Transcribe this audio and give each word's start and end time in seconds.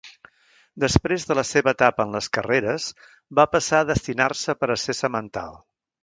Després 0.83 1.25
de 1.31 1.35
la 1.39 1.43
seva 1.49 1.73
etapa 1.75 2.05
en 2.07 2.17
les 2.17 2.29
carreres, 2.37 2.87
va 3.39 3.45
passar 3.55 3.81
a 3.83 3.87
destinar-se 3.91 4.55
per 4.63 4.71
a 4.77 4.79
ser 4.85 4.97
semental. 5.01 5.55